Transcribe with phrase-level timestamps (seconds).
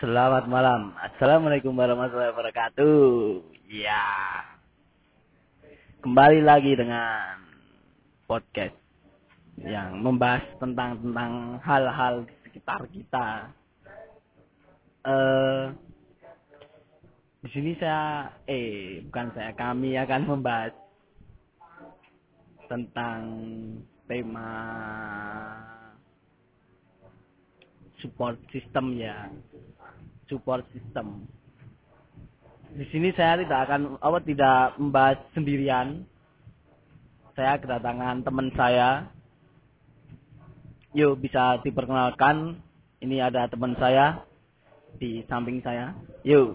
[0.00, 0.96] Selamat malam.
[0.96, 2.96] Assalamualaikum warahmatullahi wabarakatuh.
[3.68, 4.00] Ya.
[6.00, 7.36] Kembali lagi dengan
[8.24, 8.72] podcast
[9.60, 13.52] yang membahas tentang tentang hal-hal di sekitar kita.
[15.04, 15.64] Eh
[17.44, 20.72] di sini saya eh bukan saya kami akan membahas
[22.72, 23.20] tentang
[24.08, 24.48] tema
[28.00, 29.28] support system ya
[30.30, 31.26] support system.
[32.70, 36.06] Di sini saya tidak akan apa tidak membahas sendirian.
[37.34, 39.10] Saya kedatangan teman saya.
[40.94, 42.62] Yuk bisa diperkenalkan.
[43.02, 44.22] Ini ada teman saya
[45.02, 45.98] di samping saya.
[46.22, 46.54] Yuk.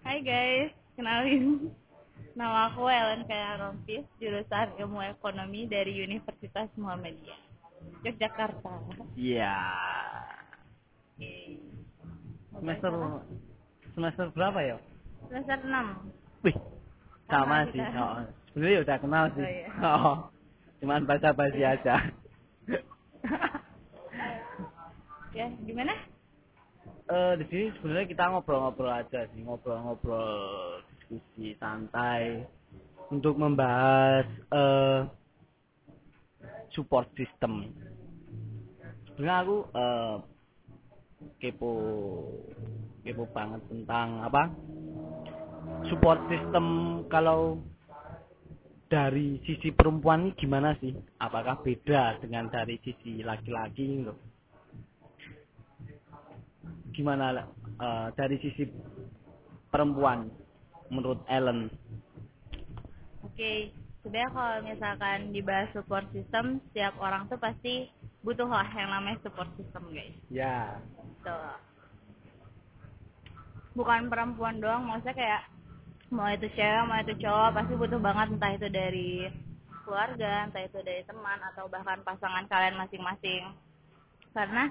[0.00, 1.68] Hai guys, kenalin.
[2.32, 7.40] Nama aku Ellen Kaya Rompis, jurusan Ilmu Ekonomi dari Universitas Muhammadiyah,
[8.06, 8.96] Yogyakarta.
[9.18, 9.58] iya
[12.60, 12.92] semester
[13.96, 14.76] semester berapa ya?
[15.28, 16.44] Semester 6.
[16.46, 16.56] wih
[17.30, 17.80] sama Sama sih.
[17.80, 18.14] oh,
[18.52, 19.44] sebenarnya udah kenal sih.
[19.44, 19.68] Oh, iya.
[19.86, 20.16] oh,
[20.82, 21.94] cuman baca basi aja.
[25.30, 25.94] Ya, gimana?
[27.06, 29.46] eh di sini sebenarnya kita ngobrol-ngobrol aja sih.
[29.46, 32.50] Ngobrol-ngobrol diskusi santai.
[33.14, 35.00] Untuk membahas eh
[36.74, 37.70] support system.
[39.14, 40.14] Sebenarnya aku eh
[41.40, 41.72] kepo
[43.04, 44.52] kepo banget tentang apa
[45.88, 46.66] support system
[47.08, 47.60] kalau
[48.90, 50.90] dari sisi perempuan ini gimana sih
[51.22, 54.14] apakah beda dengan dari sisi laki-laki gitu
[56.90, 57.46] gimana
[57.78, 58.66] eh, dari sisi
[59.70, 60.28] perempuan
[60.90, 61.70] menurut Ellen?
[63.22, 63.70] Oke,
[64.02, 67.88] sebenarnya kalau misalkan dibahas support system, setiap orang tuh pasti
[68.26, 70.12] butuh lah yang namanya support system, guys.
[70.28, 70.82] Ya.
[71.20, 71.54] Tuh.
[73.76, 75.42] Bukan perempuan doang, maksudnya kayak
[76.10, 79.12] mau itu cewek, mau itu cowok, pasti butuh banget entah itu dari
[79.86, 83.46] keluarga, entah itu dari teman atau bahkan pasangan kalian masing-masing.
[84.34, 84.70] Karena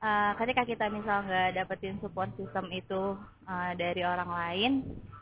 [0.00, 3.16] eh, ketika kita misal nggak dapetin support system itu
[3.48, 4.72] eh, dari orang lain,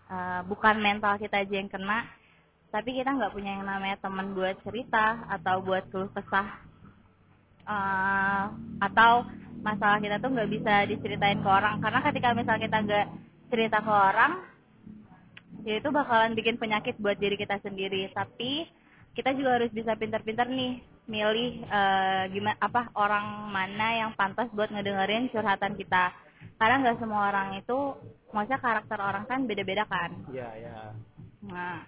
[0.07, 2.07] eh, bukan mental kita aja yang kena,
[2.71, 6.47] tapi kita nggak punya yang namanya teman buat cerita atau buat keluh kesah
[7.67, 8.45] eh,
[8.87, 9.27] atau
[9.67, 11.83] masalah kita tuh nggak bisa diceritain ke orang.
[11.83, 13.07] Karena ketika misal kita nggak
[13.51, 14.33] cerita ke orang
[15.67, 18.15] ya itu bakalan bikin penyakit buat diri kita sendiri.
[18.15, 18.71] Tapi
[19.19, 20.79] kita juga harus bisa pintar-pintar nih
[21.11, 26.15] milih eh, gimana apa orang mana yang pantas buat ngedengerin curhatan kita.
[26.57, 27.99] Karena nggak semua orang itu
[28.31, 30.15] maksudnya karakter orang kan beda-beda kan.
[30.31, 30.95] Ya, ya.
[31.47, 31.83] Nah,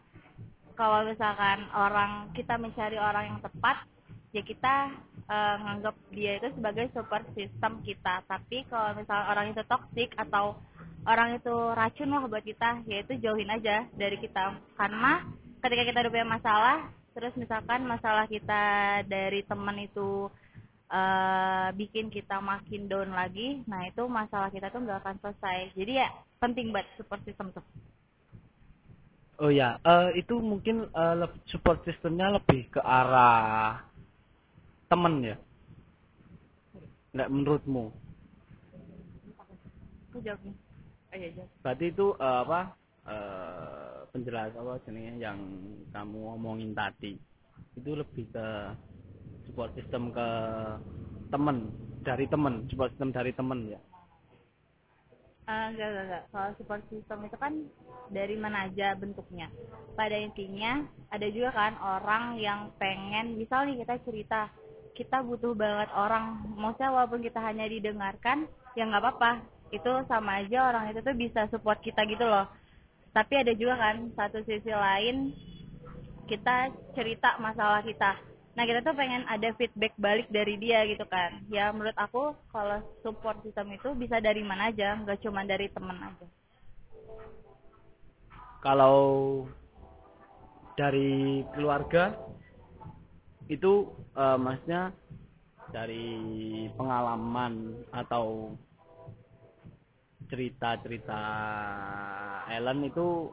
[0.78, 3.86] kalau misalkan orang kita mencari orang yang tepat,
[4.30, 4.94] ya kita
[5.28, 8.24] eh, nganggap dia itu sebagai support system kita.
[8.24, 10.56] Tapi kalau misalkan orang itu toxic atau
[11.04, 14.56] orang itu racun lah buat kita, ya itu jauhin aja dari kita.
[14.74, 15.24] Karena
[15.60, 20.28] ketika kita punya masalah, terus misalkan masalah kita dari teman itu
[20.88, 25.76] eh bikin kita makin down lagi, nah itu masalah kita tuh nggak akan selesai.
[25.76, 26.08] Jadi ya
[26.40, 27.64] penting banget support system tuh.
[29.38, 33.84] Oh ya, eh, itu mungkin leb- support systemnya lebih ke arah
[34.88, 35.36] temen ya.
[37.14, 37.84] Nggak menurutmu?
[40.10, 40.56] Aku jawab nih.
[41.12, 41.50] Oh iya, jawab.
[41.64, 42.60] Berarti itu eh, apa?
[43.08, 45.40] eh penjelasan apa jenisnya yang
[45.96, 47.16] kamu ngomongin tadi
[47.76, 48.46] itu lebih ke
[49.48, 50.28] support system ke
[51.32, 51.72] temen
[52.04, 53.80] dari temen support system dari temen ya
[55.48, 56.24] Ah, enggak, enggak, enggak.
[56.28, 57.52] Kalau support system itu kan
[58.12, 59.48] dari mana aja bentuknya.
[59.96, 64.52] Pada intinya, ada juga kan orang yang pengen, misal nih kita cerita,
[64.98, 69.46] kita butuh banget orang, maksudnya walaupun kita hanya didengarkan, ya nggak apa-apa.
[69.70, 72.50] Itu sama aja orang itu tuh bisa support kita gitu loh.
[73.14, 75.30] Tapi ada juga kan, satu sisi lain,
[76.26, 78.18] kita cerita masalah kita.
[78.58, 81.46] Nah kita tuh pengen ada feedback balik dari dia gitu kan.
[81.46, 85.94] Ya menurut aku kalau support system itu bisa dari mana aja, nggak cuma dari temen
[85.94, 86.26] aja.
[88.58, 89.46] kalau
[90.74, 92.14] dari keluarga
[93.48, 94.92] itu eh, maksudnya
[95.72, 96.06] dari
[96.76, 98.56] pengalaman atau
[100.28, 101.20] cerita-cerita
[102.52, 103.32] Ellen itu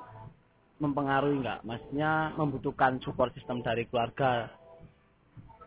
[0.79, 1.63] mempengaruhi nggak?
[1.63, 4.51] Maksudnya membutuhkan support system dari keluarga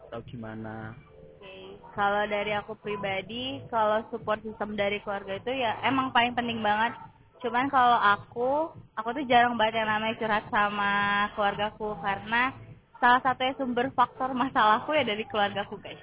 [0.09, 0.97] atau gimana?
[1.41, 6.61] Oke, kalau dari aku pribadi, kalau support system dari keluarga itu ya emang paling penting
[6.61, 6.97] banget.
[7.39, 8.51] Cuman kalau aku,
[8.99, 10.93] aku tuh jarang banget yang namanya curhat sama
[11.37, 12.51] keluargaku karena
[12.99, 16.03] salah satunya sumber faktor masalahku ya dari keluargaku guys.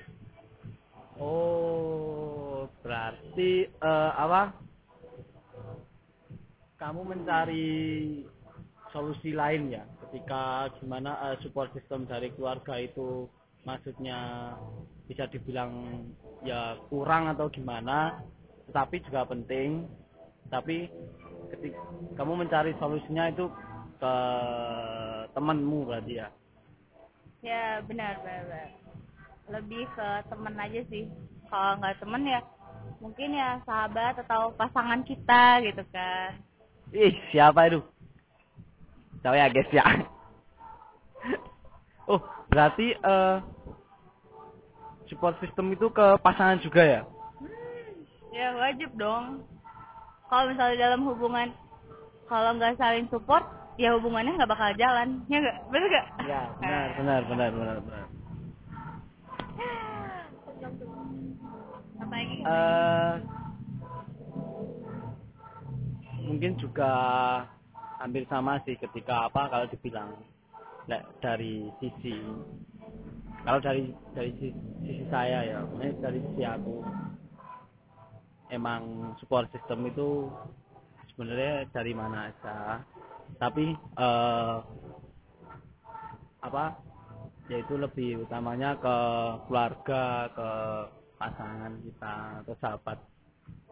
[1.15, 4.65] Oh, berarti eh, apa?
[6.75, 8.21] kamu mencari
[8.91, 13.27] solusi lain ya ketika gimana uh, support system dari keluarga itu
[13.65, 14.53] maksudnya
[15.07, 16.03] bisa dibilang
[16.43, 18.21] ya kurang atau gimana
[18.69, 19.87] tetapi juga penting
[20.51, 20.87] tapi
[21.51, 21.79] ketika
[22.21, 23.49] kamu mencari solusinya itu
[23.97, 24.15] ke
[25.33, 26.27] temanmu berarti ya
[27.45, 28.73] ya benar benar,
[29.53, 31.05] lebih ke teman aja sih.
[31.45, 32.41] Kalau nggak temen ya
[32.97, 36.41] mungkin ya sahabat atau pasangan kita gitu kan.
[36.89, 37.85] Ih siapa itu?
[39.21, 39.85] Tahu ya guys ya.
[42.05, 42.21] Oh
[42.53, 43.41] berarti uh,
[45.09, 47.01] support system itu ke pasangan juga ya?
[47.41, 49.41] Hmm, ya wajib dong.
[50.29, 51.49] Kalau misalnya dalam hubungan
[52.29, 53.41] kalau nggak saling support
[53.75, 55.57] ya hubungannya nggak bakal jalan ya nggak?
[55.67, 56.07] Benar nggak?
[56.27, 58.05] Ya benar benar benar benar benar.
[61.95, 62.37] Apa lagi?
[62.43, 63.13] Uh,
[66.25, 66.91] mungkin juga
[67.99, 70.11] hampir sama sih ketika apa kalau dibilang
[71.21, 72.15] dari sisi
[73.45, 75.59] kalau dari dari sisi, sisi saya ya
[76.01, 76.81] dari sisi aku
[78.53, 80.29] emang support system itu
[81.13, 82.81] sebenarnya dari mana aja
[83.39, 84.63] tapi uh,
[86.45, 86.77] apa
[87.49, 88.97] yaitu lebih utamanya ke
[89.45, 90.49] keluarga ke
[91.15, 92.99] pasangan kita atau sahabat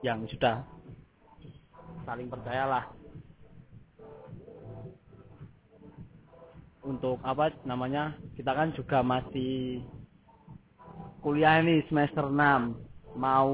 [0.05, 0.61] yang sudah
[2.05, 2.85] saling percayalah
[6.83, 9.81] untuk apa namanya kita kan juga masih
[11.23, 13.51] kuliah ini semester 6 mau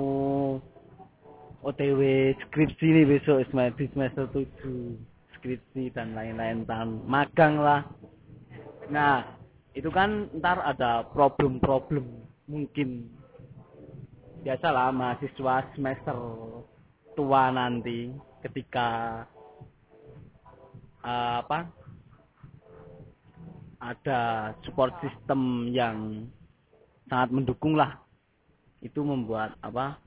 [1.60, 5.09] OTW skripsi nih besok semester 7
[5.40, 7.88] skripsi dan lain-lain tan magang lah
[8.92, 9.40] nah
[9.80, 12.04] itu kan ntar ada problem-problem
[12.50, 13.08] mungkin.
[14.42, 16.18] Biasalah mahasiswa semester
[17.14, 18.12] tua nanti
[18.44, 19.24] ketika
[21.04, 21.68] uh, apa
[23.80, 26.28] ada support system yang
[27.12, 28.00] sangat mendukung lah
[28.80, 30.00] itu membuat apa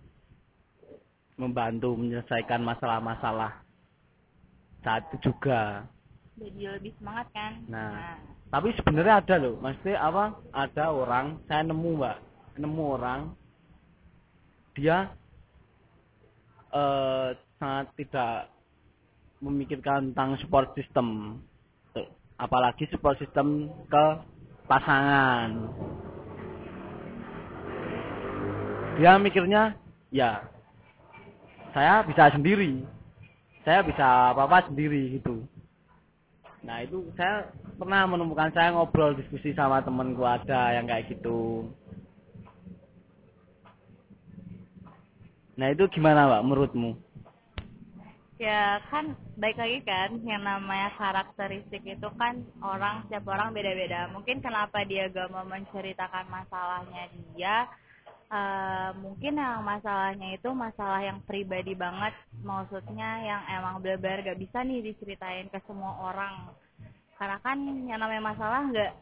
[1.37, 3.62] membantu menyelesaikan masalah-masalah
[4.83, 5.87] saat itu juga.
[6.37, 7.53] Jadi lebih semangat kan?
[7.71, 8.17] Nah, nah.
[8.51, 9.55] tapi sebenarnya ada loh.
[9.63, 10.25] Maksudnya apa?
[10.51, 12.19] Ada orang saya nemu mbak.
[12.59, 13.21] Nemu orang.
[14.75, 15.13] Dia
[16.75, 17.31] uh,
[17.61, 18.51] sangat tidak
[19.39, 21.39] memikirkan tentang support system.
[22.41, 24.05] Apalagi support system ke
[24.67, 25.71] pasangan.
[28.99, 29.79] Dia mikirnya
[30.13, 30.43] ya
[31.73, 32.85] saya bisa sendiri
[33.63, 35.43] saya bisa apa-apa sendiri gitu
[36.63, 41.67] nah itu saya pernah menemukan saya ngobrol diskusi sama temenku ada yang kayak gitu
[45.57, 46.97] Nah itu gimana Pak menurutmu?
[48.41, 54.11] Ya kan baik lagi kan yang namanya karakteristik itu kan orang setiap orang beda-beda.
[54.11, 57.07] Mungkin kenapa dia gak mau menceritakan masalahnya
[57.37, 57.71] dia
[58.33, 62.17] uh, mungkin yang masalahnya itu masalah yang pribadi banget.
[62.41, 66.57] Maksudnya yang emang benar-benar gak bisa nih diceritain ke semua orang.
[67.21, 68.93] Karena kan yang namanya masalah nggak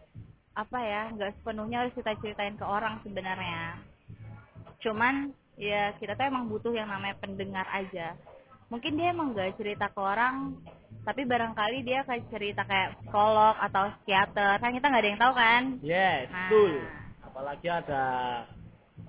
[0.51, 3.81] apa ya nggak sepenuhnya harus kita ceritain ke orang sebenarnya.
[4.85, 8.19] Cuman ya kita tuh emang butuh yang namanya pendengar aja.
[8.69, 10.59] Mungkin dia emang gak cerita ke orang
[11.01, 14.61] tapi barangkali dia kayak cerita kayak psikolog atau psikiater.
[14.61, 15.63] Kan kita nggak ada yang tahu kan?
[15.81, 16.51] Yes nah.
[16.53, 16.73] betul.
[17.25, 18.05] Apalagi ada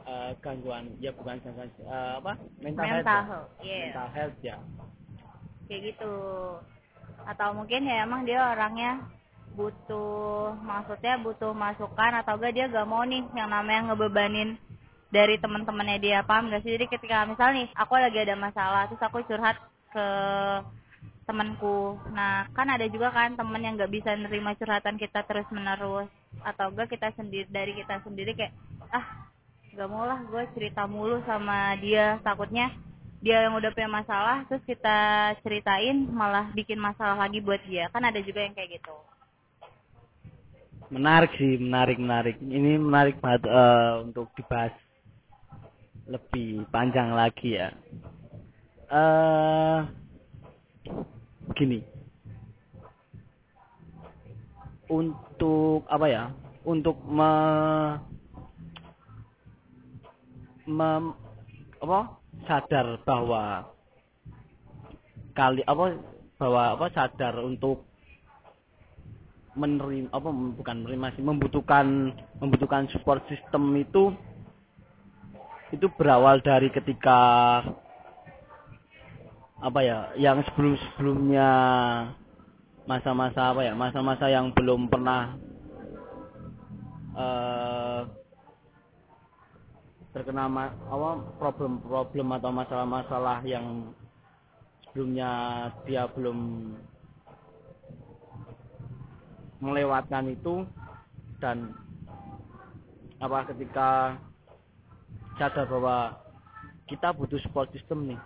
[0.06, 2.34] uh, gangguan ya bukan gangguan uh, apa?
[2.60, 3.50] Mental, mental health, health.
[3.64, 3.84] Yeah.
[3.90, 4.58] mental health ya.
[5.68, 6.14] Kayak gitu.
[7.24, 8.92] Atau mungkin ya emang dia orangnya
[9.52, 14.56] butuh maksudnya butuh masukan atau enggak dia gak mau nih yang namanya ngebebanin
[15.12, 16.76] dari teman-temannya dia paham gak sih?
[16.76, 19.60] Jadi ketika misal nih aku lagi ada masalah terus aku curhat
[19.92, 20.08] ke
[21.28, 22.00] temanku.
[22.12, 26.10] Nah kan ada juga kan teman yang nggak bisa nerima curhatan kita terus menerus
[26.44, 28.54] atau enggak kita sendiri dari kita sendiri kayak
[28.92, 29.31] ah
[29.72, 32.72] gak mau lah gue cerita mulu sama dia takutnya
[33.22, 38.04] dia yang udah punya masalah terus kita ceritain malah bikin masalah lagi buat dia kan
[38.04, 38.96] ada juga yang kayak gitu
[40.92, 44.76] menarik sih menarik menarik ini menarik banget uh, untuk dibahas
[46.12, 47.72] lebih panjang lagi ya.
[48.92, 49.88] Uh,
[51.48, 51.88] begini.
[54.92, 56.24] Untuk apa ya?
[56.68, 57.32] Untuk me,
[60.68, 61.16] me
[61.82, 62.22] apa?
[62.48, 63.70] sadar bahwa
[65.36, 66.00] kali apa
[66.40, 67.86] bahwa apa sadar untuk
[69.54, 74.16] menerima apa bukan menerima sih membutuhkan membutuhkan support system itu
[75.76, 77.20] itu berawal dari ketika
[79.62, 81.50] apa ya yang sebelum sebelumnya
[82.88, 85.36] masa-masa apa ya masa-masa yang belum pernah
[87.12, 87.51] eh
[90.12, 90.52] terkena
[90.92, 93.96] apa problem-problem atau masalah-masalah yang
[94.92, 95.32] sebelumnya
[95.88, 96.38] dia belum
[99.64, 100.68] melewatkan itu
[101.40, 101.72] dan
[103.24, 104.20] apa ketika
[105.40, 106.20] sadar bahwa
[106.92, 108.20] kita butuh support system nih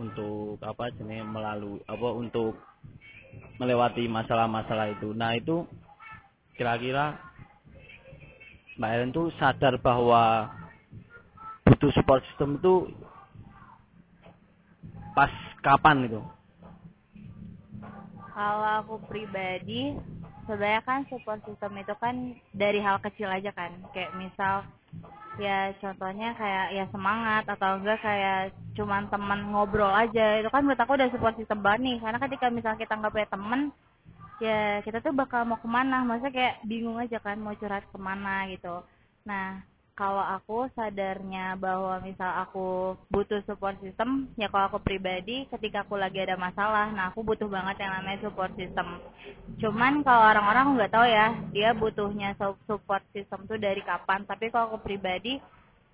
[0.00, 2.56] untuk apa jenis melalui apa untuk
[3.58, 5.12] melewati masalah-masalah itu.
[5.12, 5.66] Nah itu
[6.54, 7.18] kira-kira
[8.74, 10.50] Mbak tuh sadar bahwa
[11.62, 12.90] butuh support system itu
[15.14, 15.30] pas
[15.62, 16.20] kapan itu?
[18.34, 19.94] Kalau aku pribadi,
[20.42, 23.70] sebenarnya kan support system itu kan dari hal kecil aja kan.
[23.94, 24.66] Kayak misal
[25.38, 30.78] ya contohnya kayak ya semangat atau enggak kayak cuman teman ngobrol aja itu kan menurut
[30.78, 33.60] aku udah support system banget nih karena ketika misalnya kita nggak punya temen
[34.42, 36.02] ya kita tuh bakal mau ke mana?
[36.06, 38.82] Maksudnya kayak bingung aja kan mau curhat ke mana gitu.
[39.28, 39.62] Nah
[39.94, 45.94] kalau aku sadarnya bahwa misal aku butuh support system ya kalau aku pribadi ketika aku
[45.94, 48.98] lagi ada masalah nah aku butuh banget yang namanya support system.
[49.62, 54.26] Cuman kalau orang-orang nggak tahu ya dia butuhnya su- support system tuh dari kapan.
[54.26, 55.38] Tapi kalau aku pribadi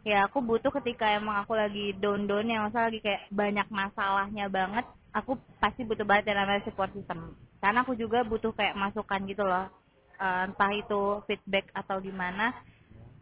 [0.05, 4.49] ya aku butuh ketika emang aku lagi down down ya masa lagi kayak banyak masalahnya
[4.49, 9.21] banget aku pasti butuh banget yang namanya support system karena aku juga butuh kayak masukan
[9.29, 9.69] gitu loh
[10.21, 12.53] Eh, entah itu feedback atau gimana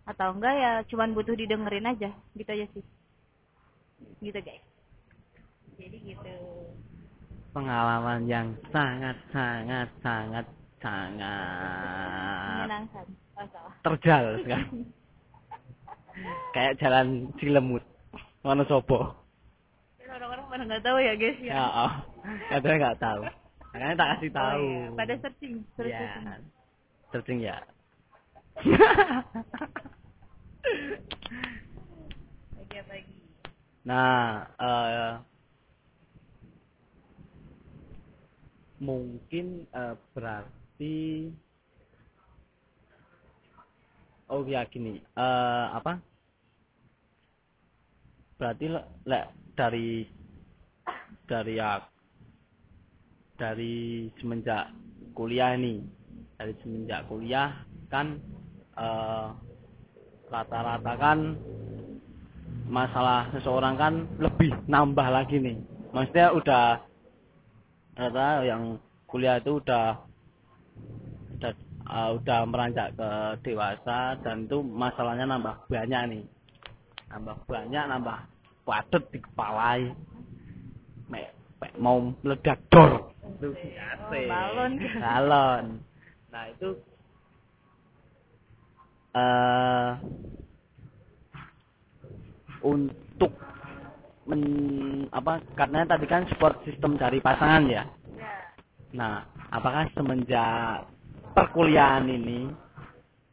[0.02, 2.82] atau enggak ya cuman butuh didengerin aja gitu aja sih
[4.18, 4.66] gitu guys
[5.78, 6.34] jadi gitu
[7.54, 10.46] Pengalaman yang sangat sangat sangat
[10.82, 11.30] sangat
[12.66, 13.06] menyenangkan
[13.38, 14.82] oh salah terjal sekali.
[16.50, 17.86] Kayak jalan Cilemut.
[18.42, 19.14] Wonosobo.
[20.02, 21.92] Kan orang-orang pada nggak tahu ya guys ya Ya, oh.
[22.50, 23.22] Katanya nggak tahu.
[23.68, 24.64] Makanya tak kasih Oh, tahu.
[24.64, 24.96] iya.
[24.96, 25.98] pada searching terus ya.
[26.00, 26.26] searching.
[27.10, 27.56] Searching ya.
[32.58, 33.16] lagi apa lagi
[33.84, 34.20] Nah,
[34.58, 35.14] eh
[38.78, 40.98] mungkin eh, berarti
[44.28, 45.96] Oh ya gini, eh apa?
[48.36, 50.04] Berarti le, le- dari
[51.24, 51.80] dari ya
[53.38, 54.74] dari semenjak
[55.14, 55.80] kuliah ini,
[56.36, 58.18] dari semenjak kuliah kan
[58.78, 59.28] eh
[60.28, 61.18] rata-rata kan
[62.68, 65.56] masalah seseorang kan lebih nambah lagi nih.
[65.94, 66.64] Maksudnya udah
[67.96, 68.76] rata yang
[69.08, 70.04] kuliah itu udah
[71.40, 71.52] udah
[71.88, 73.10] uh, udah meranjak ke
[73.48, 76.24] dewasa dan itu masalahnya nambah banyak nih.
[77.08, 78.18] Nambah banyak, nambah
[78.68, 79.80] padet di kepala.
[81.78, 83.07] Mau meledak dor.
[83.36, 84.26] Itu asik.
[84.30, 84.72] balon.
[84.96, 85.64] Balon.
[86.32, 86.68] Nah, itu
[89.16, 89.90] eh
[92.62, 93.32] untuk
[94.28, 94.42] men,
[95.14, 97.84] apa karena tadi kan support system dari pasangan ya.
[98.16, 98.34] ya
[98.92, 100.84] Nah, apakah semenjak
[101.32, 102.48] perkuliahan ini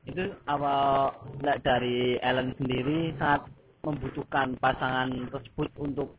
[0.05, 1.09] itu apa
[1.41, 3.49] nggak dari Ellen sendiri sangat
[3.81, 6.13] membutuhkan pasangan tersebut untuk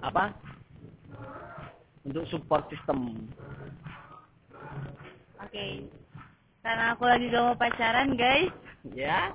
[0.00, 0.32] apa?
[2.04, 3.28] Untuk support system.
[5.40, 5.66] oke.
[6.64, 8.52] Karena aku lagi gak mau pacaran guys.
[8.92, 9.32] Ya.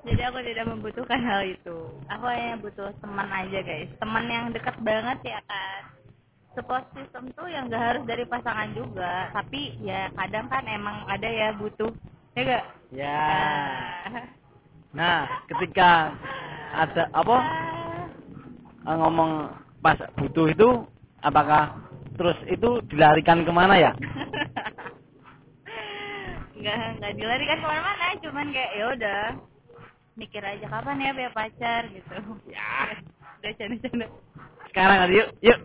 [0.00, 1.92] jadi aku tidak membutuhkan hal itu.
[2.08, 3.88] Aku hanya butuh teman aja guys.
[4.00, 5.80] Teman yang dekat banget ya kan?
[6.56, 9.28] Support system tuh yang gak harus dari pasangan juga.
[9.32, 11.92] Tapi ya kadang kan emang ada ya butuh.
[12.36, 12.64] Ya gak?
[12.92, 13.20] Ya.
[14.90, 16.10] Nah, ketika
[16.74, 17.38] ada apa?
[18.90, 20.68] Eh, ngomong pas butuh itu
[21.20, 21.76] apakah
[22.16, 23.92] terus itu dilarikan ke mana ya?
[26.60, 29.22] nggak nggak dilarikan ke mana-mana cuman kayak ya udah
[30.20, 32.16] mikir aja kapan ya punya pacar gitu
[32.52, 33.00] Ya.
[33.40, 34.06] udah canda-canda
[34.68, 35.60] Sekarang aja yuk, yuk.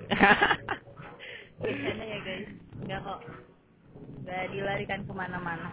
[1.60, 2.48] canda ya guys
[2.88, 3.20] nggak kok
[4.24, 5.70] nggak dilarikan ke mana-mana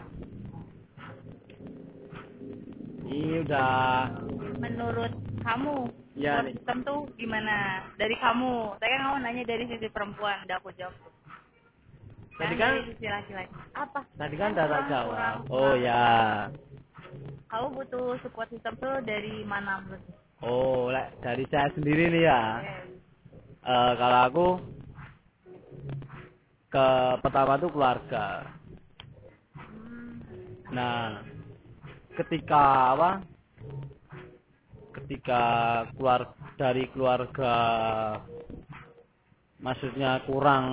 [3.07, 4.09] Ini udah
[4.59, 5.13] menurut
[5.45, 5.87] kamu
[6.19, 10.71] Ya, system tuh gimana dari kamu saya kan kamu nanya dari sisi perempuan udah aku
[10.77, 10.95] jawab
[12.37, 15.09] Tadi kan- dari sisi laki-laki apa tadi kan Kurang, jawab.
[15.09, 16.05] kurang, Oh ya.
[17.49, 20.05] kamu butuh support system tuh dari mana menurut
[20.43, 22.43] Oh, lek dari saya sendiri nih ya.
[22.61, 22.83] Eh,
[23.63, 24.47] Eh kalau aku
[26.69, 26.87] ke
[27.23, 28.51] pertama tuh keluarga.
[29.57, 30.13] hmm,
[30.75, 31.23] Nah,
[32.19, 32.63] ketika
[32.97, 33.11] apa?
[34.93, 35.43] Ketika
[35.97, 37.55] keluar dari keluarga
[39.63, 40.67] maksudnya kurang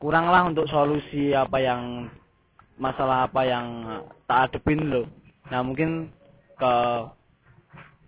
[0.00, 2.08] kurang lah untuk solusi apa yang
[2.80, 3.66] masalah apa yang
[4.24, 5.04] tak adepin loh
[5.52, 6.08] nah mungkin
[6.56, 6.74] ke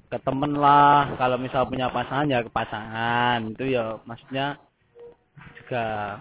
[0.09, 4.57] ke temen lah kalau misal punya pasangan ya ke pasangan itu ya maksudnya
[5.61, 6.19] juga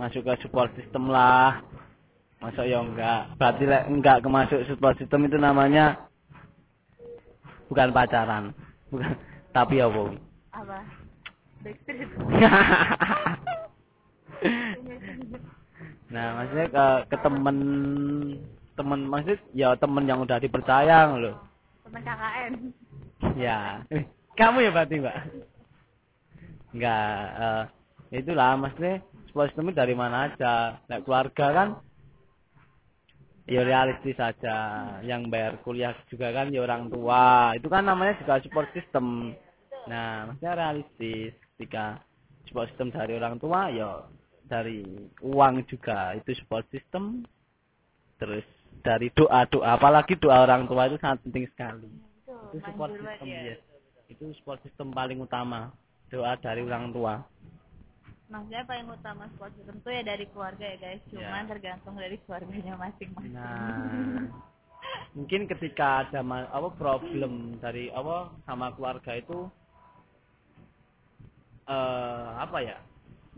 [0.00, 1.60] masuk ke support system lah.
[2.40, 3.36] Masuk ya enggak.
[3.36, 6.08] Berarti enggak ke masuk support system itu namanya
[7.70, 8.44] bukan pacaran.
[8.90, 9.12] Bukan.
[9.54, 10.02] Tapi apa?
[11.64, 12.10] Backstreet.
[16.12, 17.58] Nah maksudnya ke ke temen
[18.78, 21.42] temen maksud ya temen yang udah dipercaya loh
[21.82, 22.52] teman KKN
[23.38, 23.82] ya.
[23.90, 24.04] Eh,
[24.38, 25.16] kamu ya berarti mbak?
[26.74, 27.62] Enggak eh,
[28.14, 28.94] ya itulah maksudnya
[29.30, 30.78] support system itu dari mana aja.
[30.86, 31.68] Nah, keluarga kan
[33.48, 34.56] ya realistis saja.
[35.04, 37.52] Yang bayar kuliah juga kan ya orang tua.
[37.56, 39.36] Itu kan namanya juga support system.
[39.88, 41.32] Nah maksudnya realistis.
[41.54, 42.02] Ketika
[42.50, 44.04] support system dari orang tua ya
[44.48, 44.84] dari
[45.24, 46.16] uang juga.
[46.18, 47.24] Itu support system.
[48.20, 48.46] Terus
[48.84, 51.88] dari doa doa apalagi doa orang tua itu sangat penting sekali.
[52.52, 53.54] Itu support system ya.
[53.54, 53.60] yes.
[54.04, 55.72] itu support system paling utama
[56.12, 57.24] doa dari orang tua
[58.34, 61.02] maksudnya paling utama support system tuh ya dari keluarga ya guys.
[61.14, 61.50] Cuman Ya.
[61.54, 63.30] tergantung dari keluarganya masing-masing.
[63.30, 64.26] Nah
[65.14, 69.46] mungkin ketika ada apa problem dari apa sama keluarga itu
[71.70, 72.76] eh apa ya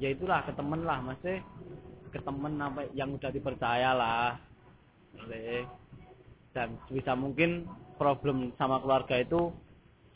[0.00, 1.44] ya itulah ke temen lah masih
[2.10, 4.40] ke temen apa yang udah dipercaya lah
[6.56, 7.68] dan bisa mungkin
[8.00, 9.52] problem sama keluarga itu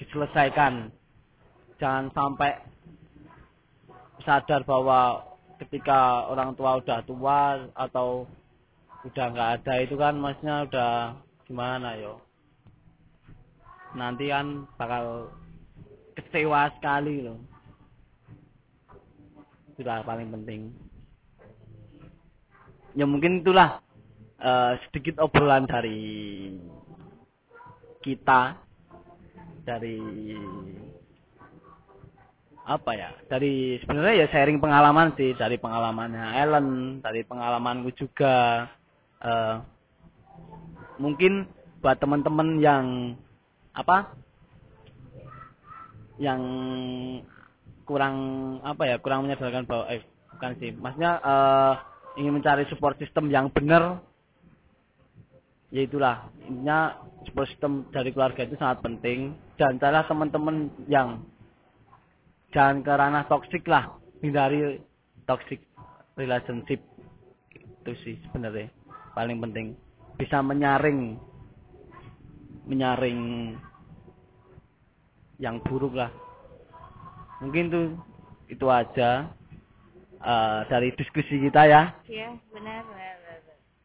[0.01, 0.89] diselesaikan.
[1.77, 2.70] Jangan sampai
[4.25, 5.25] sadar bahwa
[5.61, 8.25] ketika orang tua udah tua atau
[9.05, 10.93] udah nggak ada itu kan maksudnya udah
[11.49, 12.21] gimana yo
[13.95, 15.35] nanti kan bakal
[16.15, 17.39] kecewa sekali loh.
[19.75, 20.71] Itulah paling penting.
[22.99, 23.81] Ya mungkin itulah
[24.39, 26.53] eh, sedikit obrolan dari
[28.05, 28.59] kita
[29.65, 30.01] dari
[32.71, 36.69] apa ya dari sebenarnya ya sharing pengalaman sih dari pengalamannya Ellen
[37.03, 38.71] dari pengalamanku juga
[39.19, 39.57] eh,
[41.03, 41.51] mungkin
[41.83, 42.85] buat teman-teman yang
[43.75, 44.15] apa
[46.23, 46.43] yang
[47.83, 48.17] kurang
[48.63, 51.75] apa ya kurang menyadarkan bahwa eh bukan sih maksudnya eh,
[52.23, 53.99] ingin mencari support system yang benar
[55.75, 59.37] ya itulah intinya support system dari keluarga itu sangat penting.
[59.57, 61.23] Dan carilah teman-teman yang
[62.51, 64.79] jangan ke ranah toksik lah hindari
[65.25, 65.63] toxic
[66.19, 66.83] relationship.
[67.55, 68.69] Itu sih sebenarnya
[69.17, 69.67] paling penting.
[70.21, 71.17] Bisa menyaring
[72.69, 73.57] menyaring
[75.41, 76.13] yang buruk lah.
[77.41, 77.87] Mungkin tuh
[78.53, 79.33] itu aja
[80.21, 81.83] eh, dari diskusi kita ya.
[82.05, 83.15] Iya benar benar.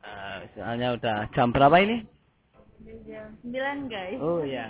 [0.05, 2.05] Eh, soalnya udah jam berapa ini?
[3.09, 4.17] Jam 9 guys.
[4.21, 4.69] Oh ya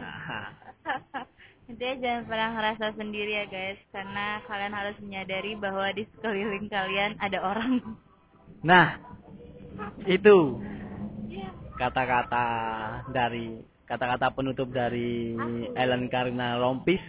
[1.65, 3.79] Intinya jangan pernah ngerasa sendiri ya guys.
[3.89, 7.81] Karena kalian harus menyadari bahwa di sekeliling kalian ada orang.
[8.61, 9.01] Nah
[10.05, 10.61] itu
[11.75, 12.45] kata-kata
[13.11, 15.35] dari kata-kata penutup dari
[15.75, 17.01] Ellen Karina Rompis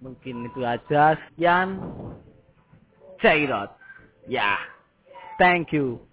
[0.00, 1.16] mungkin itu aja.
[1.30, 1.80] Sekian.
[3.20, 3.48] Check
[4.28, 4.56] ya.
[5.36, 6.09] Thank you